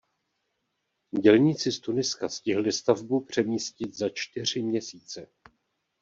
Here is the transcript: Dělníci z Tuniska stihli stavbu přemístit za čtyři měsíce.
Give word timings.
Dělníci 1.21 1.71
z 1.71 1.79
Tuniska 1.79 2.29
stihli 2.29 2.71
stavbu 2.71 3.19
přemístit 3.19 3.95
za 3.97 4.09
čtyři 4.09 4.63
měsíce. 4.63 5.27